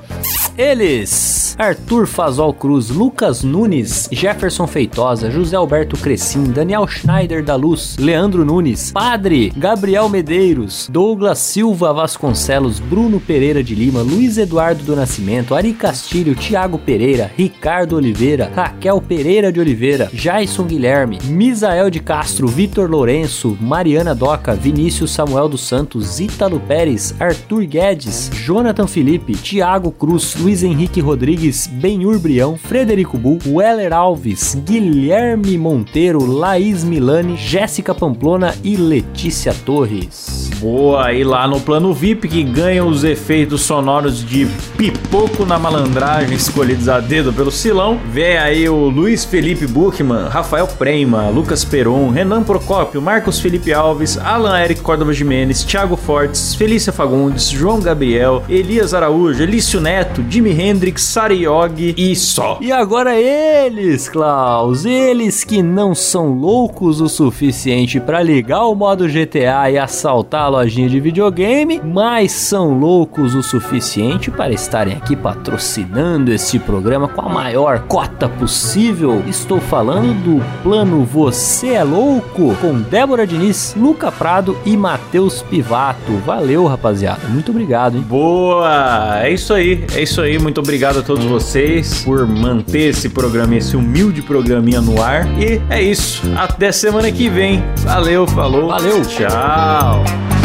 [0.59, 7.97] Eles: Arthur Fazol Cruz, Lucas Nunes, Jefferson Feitosa, José Alberto Crescim, Daniel Schneider da Luz,
[7.97, 14.97] Leandro Nunes, Padre, Gabriel Medeiros, Douglas Silva Vasconcelos, Bruno Pereira de Lima, Luiz Eduardo do
[14.97, 22.01] Nascimento, Ari Castilho, Tiago Pereira, Ricardo Oliveira, Raquel Pereira de Oliveira, Jason Guilherme, Misael de
[22.01, 29.35] Castro, Vitor Lourenço, Mariana Doca, Vinícius Samuel dos Santos, Ítalo Pérez, Arthur Guedes, Jonathan Felipe,
[29.35, 37.36] Tiago Cruz, Luiz Henrique Rodrigues, Benhur Brião, Frederico Bull, Weller Alves, Guilherme Monteiro, Laís Milani,
[37.36, 40.49] Jéssica Pamplona e Letícia Torres.
[40.59, 44.46] Boa, e lá no plano VIP que ganha os efeitos sonoros de
[44.76, 48.01] pipoco na malandragem escolhidos a dedo pelo Silão.
[48.11, 54.18] Vê aí o Luiz Felipe Buchmann, Rafael Prema, Lucas Peron, Renan Procópio, Marcos Felipe Alves,
[54.18, 60.53] Alan Eric Córdova Jimenez, Thiago Fortes, Felícia Fagundes, João Gabriel, Elias Araújo, Elício Neto, Jimi
[60.53, 62.59] Hendrix, Sari Yogi e só.
[62.61, 69.09] E agora eles, Klaus, eles que não são loucos o suficiente para ligar o modo
[69.09, 75.16] GTA e assaltar a lojinha de videogame, mas são loucos o suficiente para estarem aqui
[75.16, 79.24] patrocinando este programa com a maior cota possível.
[79.26, 86.12] Estou falando do plano Você é Louco com Débora Diniz, Luca Prado e Matheus Pivato.
[86.24, 87.26] Valeu, rapaziada.
[87.26, 88.05] Muito obrigado, hein?
[88.07, 89.18] Boa!
[89.20, 90.39] É isso aí, é isso aí.
[90.39, 95.27] Muito obrigado a todos vocês por manter esse programa, esse humilde programinha no ar.
[95.41, 96.23] E é isso.
[96.37, 97.62] Até semana que vem.
[97.79, 98.69] Valeu, falou.
[98.69, 99.03] Valeu.
[99.03, 100.38] Tchau.